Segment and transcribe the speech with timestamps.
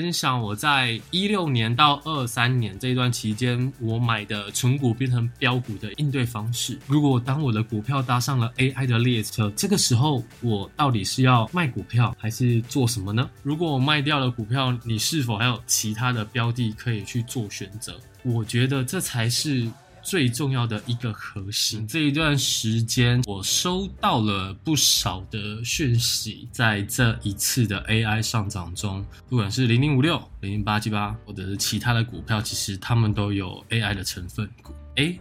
[0.00, 6.78] 分享我在一六年到二三年这一段期间，我买的纯股变成标股的应对方式。
[6.86, 13.28] 如果当我的股票搭上了 AI 的列车，这个时候我到底是要卖股票还是做什么呢？
[13.42, 18.00] 如果我卖掉了股票，你是否还有其他的标的可以去做选择？
[18.22, 19.68] 我觉得这才是。
[20.10, 34.74] 最重要的一个核心，这一段时间我收到了不少的讯息，在这一次的 AI 上涨中，不管是零零五六、零零八七八，或者是其他的股票，其实他们都有 AI 的成分股。
[34.96, 35.16] 诶，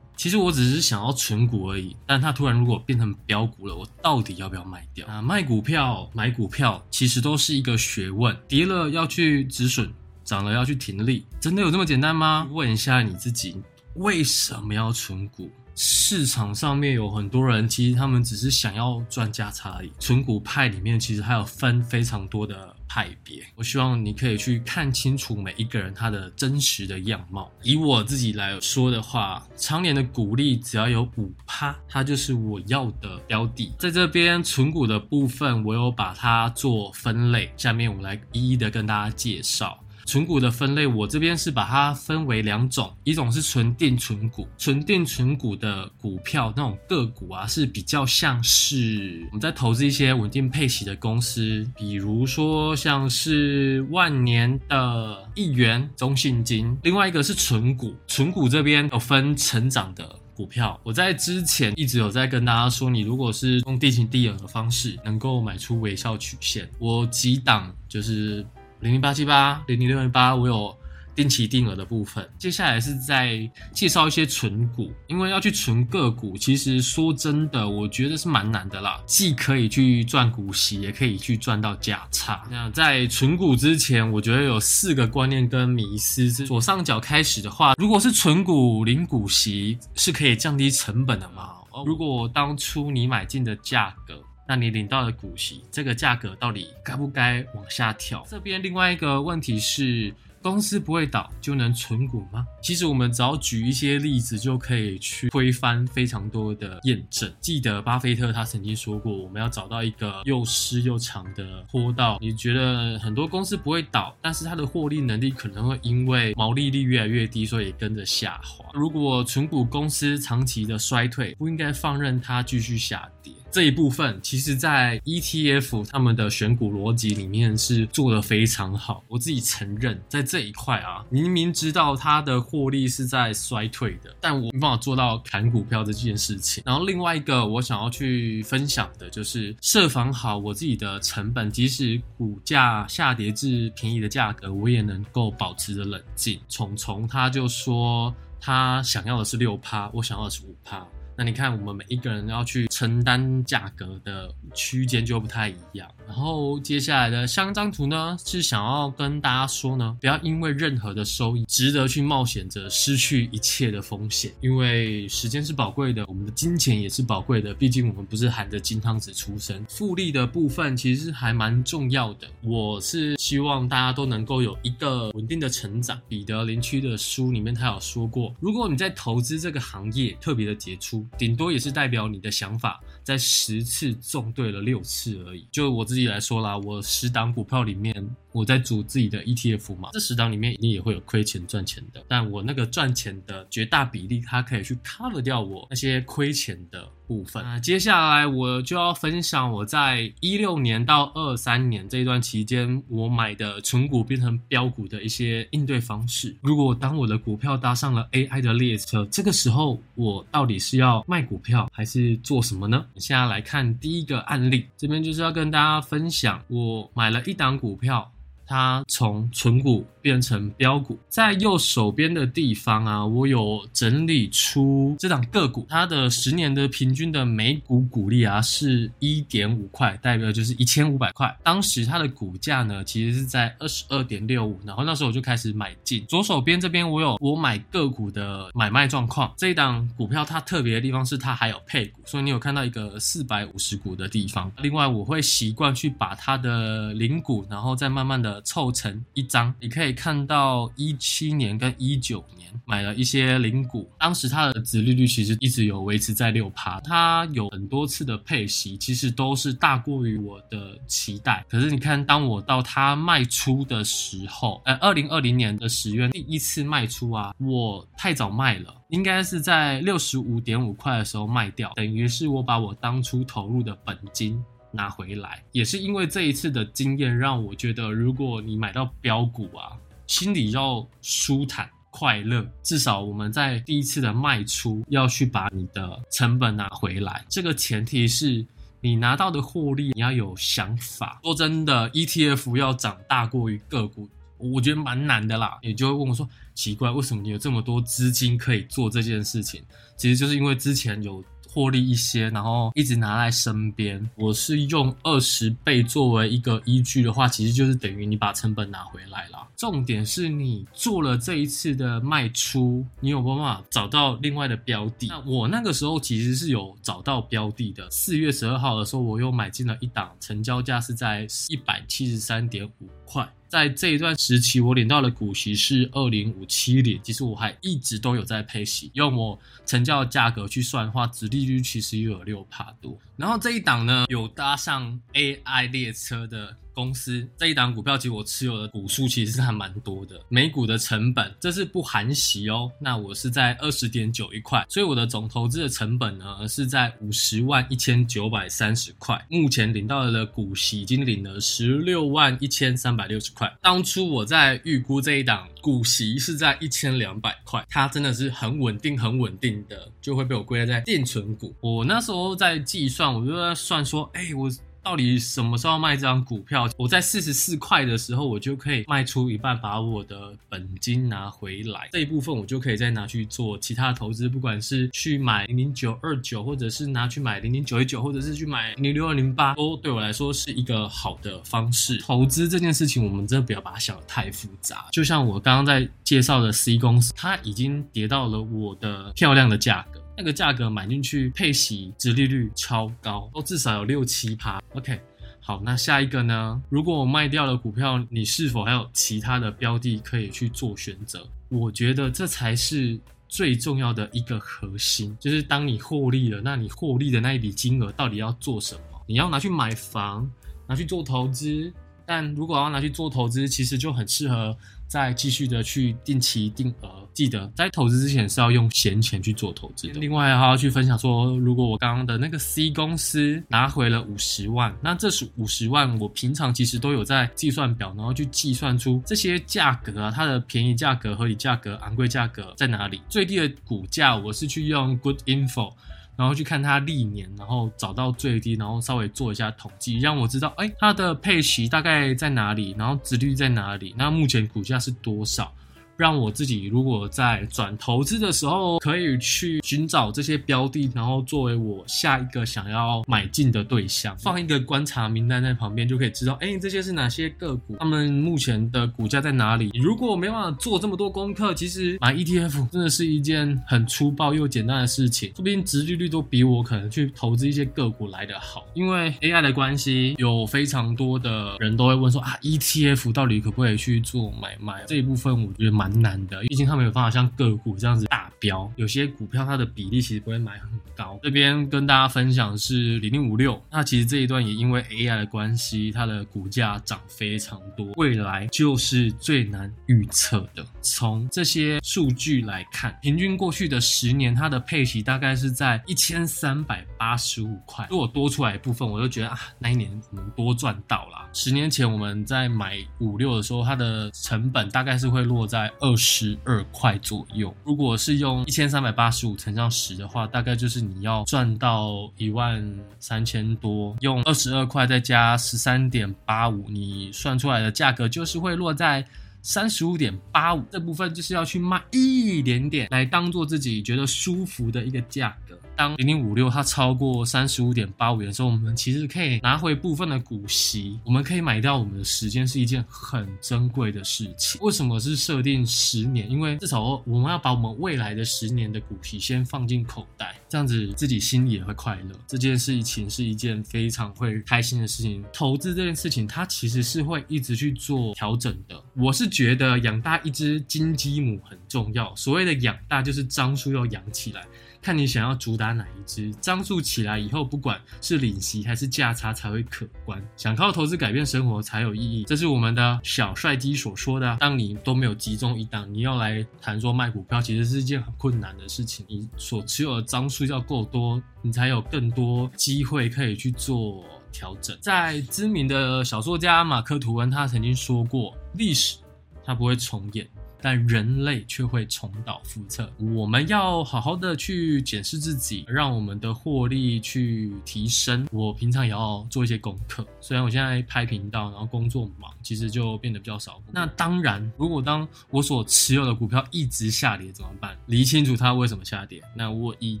[0.16, 5.06] 其实我只是想要存股而已，但它突然如果变成标股了，我到底要不要卖掉？
[5.06, 9.88] 啊，卖股票、买股票，其实都是一个学问，跌了要去止损，
[10.24, 12.48] 涨了要去停利，真的有这么简单吗？
[12.50, 13.54] 问一下你自己。
[13.98, 15.50] 为什么要存股？
[15.74, 19.92] 市场上面有很多人，其实他们只是想要赚价差而已。
[19.98, 23.44] 存股派里面其实还有分非常多的派别。
[23.54, 27.50] 我希望你可以去看清楚每一个人他的真实的样貌。
[27.62, 33.72] 以我自己来说的话，常年的股利只要有五趴，它就是我要的标的。
[33.78, 39.78] 在这边存股的部分，我有把它做分类，下面我来一一的跟大家介绍。
[40.08, 56.74] 存股的分类，我这边是把它分为两种，一种是纯定存股，纯定存股的股票那种个股啊，是比较像是我们在投资一些稳定配息的公司，比如说像是万年的一元中信金。
[56.84, 68.42] 另外一个是存股，存股这边有分成长的股票，我在之前一直有在跟大家说，你如果是用定期定额的方式能够买出微笑曲线，我几档就是。
[68.80, 70.76] 零零八七八、零零六零八，我有
[71.16, 72.28] 定期定额的部分。
[72.38, 79.00] 接下来是在介绍一些存股，因为要去存个股，其实说真的，我觉得是蛮难的啦。
[79.04, 82.40] 既可以去赚股息，也可以去赚到价差。
[82.48, 86.30] 那在存股之前，我觉得有四个观念跟迷思。
[86.30, 91.54] 左上角开始的话，如果是存股领股息，是可以降低成本的吗？
[91.84, 94.22] 如果当初你买进的价格。
[94.48, 98.24] 那你领到的股息，这个价格到底该不该往下调？
[98.26, 100.10] 这边另外一个问题是，
[100.40, 102.46] 公司不会倒就能存股吗？
[102.62, 107.30] 其实我们只要举一些例子就可以去推翻非常多的验证。
[107.42, 112.16] 记得巴菲特他曾经说过，我们要找到一个又湿又长的坡道。
[112.18, 118.64] 你觉得很多公司不会倒，但是它的获利能力可能会因为毛利率越来越低，所以跟着下滑。
[118.72, 123.34] 如果存股公司长期的衰退，不应该放任它继续下跌。
[123.50, 129.02] 这一部分其实，在 ETF 他们的选股逻辑里面是做得非常好。
[129.08, 136.62] 我自己承认，在这一块啊，明明知道它的获利是在衰退的，但我没办法做到砍股票这件事情。
[136.66, 146.38] 然后另外一个我想要去分享的就是设防好我自己的成本，即使股价下跌至便宜的价格，我也能够保持着冷静。
[146.50, 150.86] 虫虫他就说他想要的是六趴，我想要的是五趴。
[151.20, 155.90] 那你看，我们每一个人要去承担价格的区间就不太一样。
[156.06, 164.30] 然后接下来的下张图呢，是想要跟大家说呢，不要因为任何的收益，值得去冒险着失去一切的风险。
[164.40, 167.52] 因为时间是宝贵的，我们的金钱也是宝贵的。
[167.52, 169.64] 毕竟我们不是含着金汤匙出生。
[169.68, 172.28] 复利的部分其实还蛮重要的。
[172.44, 176.00] 我是希望大家都能够有一个稳定的成长。
[176.08, 181.04] 彼得林区的书里面他有说过，如果你在投资这个行业特别的杰出。
[181.16, 185.46] 顶多也是代表你的想法在十次中对了六次而已。
[185.50, 187.94] 就我自己来说啦，我十档股票里面，
[188.32, 197.42] 我在组自己的 ETF 嘛，这十档里面一定也会有亏钱赚钱的，但我那个赚钱的绝大比例，它可以去 cover 掉我那些亏钱的部分。
[197.42, 206.36] 那接下来我就要分享我在一六年到二三年这一段期间，我买的存股变成标股的一些应对方式。
[206.42, 212.84] 如果当我的股票搭上了 AI 的列车，这个时候我到底是要卖股票还是做什么呢？
[212.96, 218.12] 现在来看第一个案例，这边就是要跟大家分享，我买了一档股票。
[218.48, 220.98] 它从存股变成标股。
[221.08, 231.36] 在右手边的地方啊，我有整理出这档个股，它的十年的平均的每股股利啊是一点五块，代表就是一千五百块。
[231.42, 236.04] 当时它的股价呢，其实是在二十二点六五，然后那时候我就开始买进。
[236.06, 244.50] 左手边这边我有我买个股的买卖状况，这一档股票它特别的地方是它还有配股，所以你有看到一个四百五十股的地方。
[244.62, 249.54] 另外我会习惯去把它的零股，然后再慢慢的凑成一张。
[249.60, 261.44] 你可以看到一七年跟一九年买了一些零股，当时它的殖利率其实一直有维持在六趴，它有很多次的配息，其实都是大过于我的期待。
[261.48, 275.42] 可是你看，当我到它卖出的时候，呃，二零二零年的十月第一次卖出啊，我太早卖了，应该是在六十五点五块的时候卖掉，等于是我把我当初投入的本金拿回来。
[275.52, 279.76] 也是因为这一次的经验，让我觉得，如果你买到标股啊，
[280.06, 282.46] 心里要舒坦快乐。
[282.62, 287.24] 至少我们在第一次的卖出，要去把你的成本拿回来。
[287.28, 288.46] 这个前提是。
[288.80, 291.18] 你拿到的获利，你要有想法。
[291.24, 295.58] 说真的，ETF 要涨大过于个股，我觉得蛮难的啦。
[295.64, 299.64] 你就会问我说，奇怪，为什么你有这么多资金可以做这件事情？
[299.96, 301.24] 其实就是因为之前有。
[301.50, 304.08] 获利一些，然后一直拿在身边。
[304.14, 309.48] 我是用二十倍作为一个依据的话，其实就是等于你把成本拿回来了。
[309.56, 315.08] 重点是你做了这一次的卖出，你有办法找到另外的标的？
[315.08, 317.90] 那我那个时候其实是有找到标的的。
[317.90, 323.28] 四月十二号的时候，我又买进了一档，成交价是在一百七十三点五块。
[323.48, 327.00] 在这一段时期，我领到的股息是二零五七年。
[327.02, 332.98] 其实我还一直都有在配息，用我成交价格去算的话，殖利率其实又有六帕多。
[333.16, 336.56] 然后这一档呢，有搭上 AI 列车的。
[336.78, 340.14] 公司这一档股票，其实我持有的股数其实是还蛮多的。
[340.28, 342.70] 每股的成本，这是不含息哦。
[342.80, 349.20] 那我是在二十点九一块，所以我的总投资的成本呢是在五十万一千九百三十块。
[349.28, 353.52] 目前领到的股息已经领了十六万一千三百六十块。
[353.60, 361.52] 当初我在预估这一档股息是在一千两百块，它真的是很稳定、很稳定的，就会被我归类在定存股。
[361.60, 364.48] 我那时候在计算，我就在算说，哎，我。
[364.82, 366.68] 到底什么时候卖这张股票？
[366.76, 371.88] 我在四十四块的时候，我就可以卖出一半，把我的本金拿回来。
[371.92, 381.98] 这一部分我就可以再拿去做其他投资，不管是去买零零九二九，或者是拿去买零零九一九，或者是去买零六二零八，都对我来说是一个好的方式。
[381.98, 384.86] 投资这件事情，我们真的不要把它想得太复杂。
[384.90, 390.00] 就像我刚刚在介绍的 C 公司，它已经跌到了我的漂亮的价格。
[390.18, 394.60] 那个价格买进去配息，殖利率超高，都至少有六七趴。
[394.74, 395.00] OK，
[395.38, 396.60] 好，那下一个呢？
[396.68, 401.24] 如果我卖掉了股票，你是否还有其他的标的可以去做选择？
[401.48, 402.98] 我觉得这才是
[403.28, 408.80] 最重要的一个核心，就是当你获利了，那你获利的那一笔金额到底要做什么？
[409.06, 410.28] 你要拿去买房，
[410.66, 411.72] 拿去做投资？
[412.04, 414.56] 但如果要拿去做投资，其实就很适合
[414.88, 416.97] 再继续的去定期定额。
[417.18, 419.94] 记得在投资之前是要用闲钱去做投资的。
[419.94, 433.02] 另外还要去分享说，如果我刚刚的那个 C 公司拿回了五十万，那这是五十万，我平常其实都有在计算表，然后去计算出这些价格啊，它的便宜价格、合理价格、昂贵价格在哪里？
[433.08, 435.72] 最低的股价我是去用 Good Info。
[436.14, 445.52] 然后去看它历年，然后找到最低，然后稍微做一下统计，让我知道，哎，它的配息大概在哪里，然后值率在哪里，那目前股价是多少？
[445.98, 459.72] 让我自己如果在转投资的时候，可以去寻找这些标的，然后作为我下一个想要买进的对象，放一个观察名单在旁边，就可以知道，哎，这些是哪些个股，他们目前的股价在哪里？
[459.74, 468.64] 如果没办法做这么多功课，其实买 ETF 真的是一件很粗暴又简单的事情，说不定殖利率都比我可能去投资一些个股来得好。
[468.72, 474.84] 因为 AI 的关系，有非常多的人都会问说啊，ETF 到底可不可以去做买卖？
[474.86, 475.87] 这一部分我觉得蛮。
[475.88, 481.18] 蛮难的，毕竟它没有办法像个股这样子大标，有些股票它的比例其实不会买很高。
[481.22, 490.64] 这边跟大家分享是零零五六，那其实这一段也因为 AI 的关系，它的股价涨非常多，未来就是最难预测的。
[490.82, 497.86] 从这些数据来看，平均过去的十年，它的配息大概是在一千三百八十五块。
[497.90, 501.28] 如果多出来一部分，我就觉得啊，那一年我们多赚到啦。
[501.32, 507.54] 十年前我们在买五六的时候，它的成本大概是会落在二十二块左右。
[507.64, 512.62] 如果是用一千三百八十五乘上十的话，大概就是你要赚到一万
[512.98, 519.04] 三千多，用二十二块再加十三点八五，你算出来的价格就是会落在
[519.42, 520.62] 三十五点八五。
[520.70, 525.58] 这部分就是要去卖一点点，来当做自己觉得舒服的一个价格。
[525.76, 534.60] 当零零五六它超过三十五点八五元的时候，我们其实可以拿回部分的股息，我们可以买掉我们的时间，是一件很珍贵的事情。
[534.60, 536.28] 为什么是设定十年？
[536.28, 542.18] 因为至少我们要把我们未来的十年的股息先放进口袋，这样子自己心里也会快乐。
[542.26, 545.24] 这件事情是一件非常会开心的事情。
[545.32, 548.82] 投资这件事情，它其实是会一直去做调整的。
[548.96, 552.14] 我是觉得养大一只金鸡母很重要。
[552.16, 554.46] 所谓的养大，就是张数要养起来。
[554.80, 560.22] 看你想要主打哪一只，张数起来以后，不管是领息还是价差才会可观。
[560.36, 564.36] 想靠投资改变生活才有意义，这是我们的小帅鸡所说的。
[564.38, 569.04] 当你都没有集中一档，你要来谈说卖股票，其实是一件很困难的事情。
[569.08, 574.78] 你所持有的张数要够多，你才有更多机会可以去做调整。
[574.80, 578.98] 在知名的小说家马克吐温，他曾经说过，历史
[579.48, 580.28] 它不会重演。
[580.60, 582.92] 但人类却会重蹈覆辙。
[582.98, 588.26] 我们要好好的去检视自己，让我们的获利去提升。
[588.32, 590.04] 我平常也要做一些功课。
[590.20, 593.62] 虽然我现在拍频道，然后工作忙，其实就变得比较少。
[593.70, 597.78] 那当然，如果当我所持有的股票一直下跌怎么办？
[597.86, 599.22] 理清楚它为什么下跌。
[599.36, 600.00] 那我以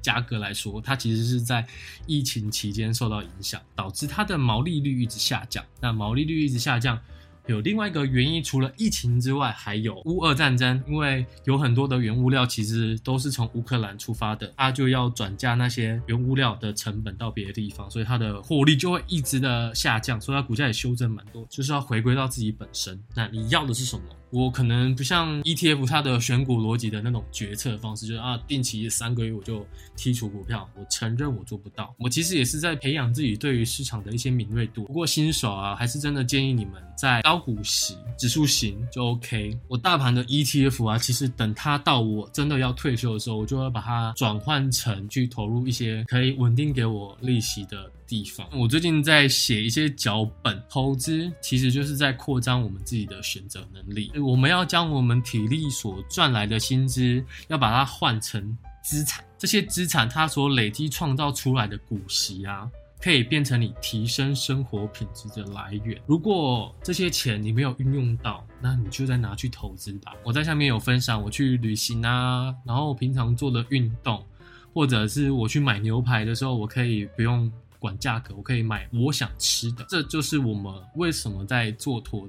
[0.00, 1.66] 价格来说，它其实是在
[2.06, 5.62] 疫情期间受到影响，导致它的毛利率一直下降。
[5.82, 6.98] 那毛利率一直下降。
[7.46, 10.82] 有另外一个原因，除了疫情之外，还有乌俄战争。
[10.86, 23.00] 因为有很多的原物料其实都是从乌克兰出发的，它就要转嫁那些原物料的成本到别的地方，所以它的获利就会一直的下降，所以它股价也修正蛮多，就是要回归到自己本身。
[23.14, 24.02] 那你要的是什么？
[24.30, 29.64] 我可能不像 ETF 它的选股逻辑的那种决策方式，就是啊，定期三个月我就
[29.96, 30.68] 剔除股票。
[30.74, 31.94] 我承认我做不到。
[31.98, 34.84] 我其实也是在培养自己对于市场的一些敏锐度。
[34.84, 39.56] 不过新手啊，还是真的建议你们在高股息指数型就 OK。
[39.68, 48.46] 我大盘的 ETF 啊，其实等它到我真的要退休的时候，我就会把它转换成去投入一些可以稳定给我利息的地方。
[48.52, 54.10] 我最近在写一些脚本，投资其实就是在扩张我们自己的选择能力。
[54.18, 59.24] 我们要将我们体力所赚来的薪资，要把它换成资产。
[59.38, 62.70] 这些资产它所累积创造出来的股息啊，
[63.00, 66.00] 可以变成你提升生活品质的来源。
[66.06, 70.14] 如果这些钱你没有运用到，那你就再拿去投资吧。
[70.24, 74.24] 我在下面有分享我去旅行啊，然后平常做的运动，
[74.72, 77.52] 或者是我去买牛排的时候，我可以不用。
[77.78, 82.28] 管价格，我可以买我想吃的，这就是我们为什么在做投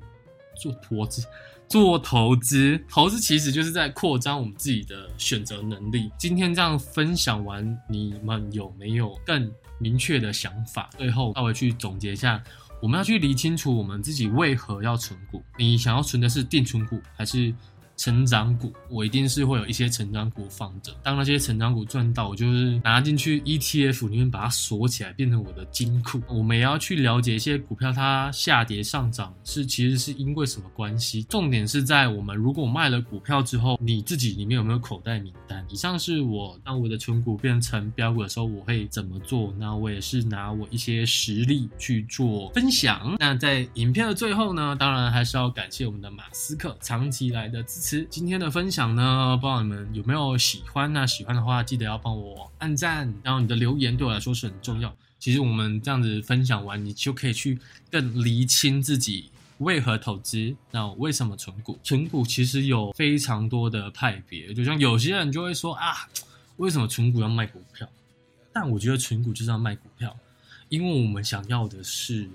[0.55, 1.25] 做投资
[1.67, 2.79] 做投资。
[2.89, 6.11] 投资其实就是在扩张我们自己的选择能力。
[6.17, 10.89] 今天这样分享完，你们有没有更明确的想法？
[10.97, 12.41] 最后稍微去总结一下，
[12.81, 15.43] 我们要去理清楚我们自己为何要存股。
[15.57, 17.53] 你想要存的是定存股，还是？
[17.97, 20.93] 成长股，我一定是会有一些成长股放着。
[21.03, 26.21] 当那些成长股赚到，我就是拿进去 ETF 里面把它锁起来，变成我的金库。
[26.29, 31.23] 我们也要去了解一些股票它下跌上涨是其实是因为什么关系。
[31.23, 35.65] 重点是在我们如果卖了股票之后，你自己里面有没有口袋名单？
[35.67, 39.51] 以上是我当我的存股变成标股的时候，我会怎么做？
[39.57, 43.17] 那我也是拿我一些实例去做分享。
[43.19, 47.86] 那在影片的最后呢，当然还是要感谢我们的马斯克长期来的支持。
[48.09, 50.91] 今天的分享呢，不知道你们有没有喜欢？
[50.91, 54.93] 那喜欢的话，记得要帮我按赞，然后你的留言对我来说是很重要。
[55.19, 57.57] 其实我们这样子分享完，你就可以去
[57.89, 59.29] 更厘清自己
[59.59, 61.79] 为何投资，那为什么存股？
[61.81, 66.09] 存股其实有非常多的派别，就像有些人就会说啊，
[66.57, 67.87] 为什么存股要卖股票？
[68.51, 70.13] 但我觉得存股就是要卖股票，
[70.67, 72.29] 因为我们想要的是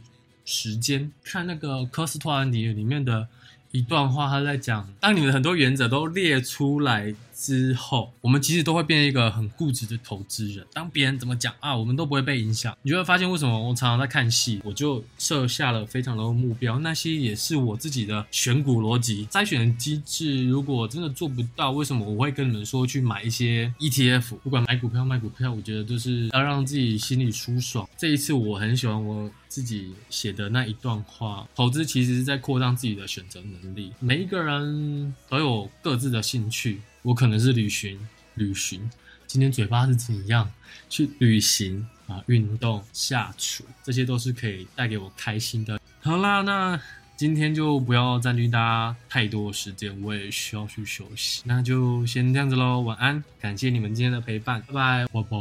[0.47, 1.13] 时间。
[1.23, 3.29] 看那个科斯托兰迪里面的。
[3.73, 10.65] 一段话，他在讲，当你们很多原则都列出来之后，我们其实都会变成一个很固执的投资人。
[10.73, 12.77] 当别人怎么讲啊，我们都不会被影响。
[12.83, 20.47] 你就会发现，为什么我常常在看戏，我就设下了非常多的目标，那些也是我自己的选股逻辑、筛选机制。
[20.47, 24.37] 如果真的做不到，为什么我会跟你们说去买一些 ETF？
[24.37, 27.89] 不管买股票卖股票，我觉得都是要让自己心里舒爽。
[27.99, 29.29] 这一次我很喜欢我。
[29.53, 33.93] 自己写的那一段话，投资其实是在扩张自己的选择能力。
[34.01, 37.99] 每一个人都有各自的兴趣，我可能是旅行，
[38.35, 38.89] 旅行。
[39.27, 40.51] 今天嘴巴是怎样
[40.89, 42.23] 去旅行啊？
[42.27, 45.81] 运动、下厨，这些都是可以带给我开心的。
[46.01, 46.81] 好啦，那
[47.17, 51.43] 今天就不要占据大家太多时间，我也需要去休息。
[51.45, 55.39] 那就先这样子喽，晚安，感谢你们今天的陪伴，拜拜，拜拜。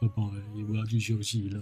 [0.00, 0.22] 拜拜，
[0.68, 1.60] 我要去休息了。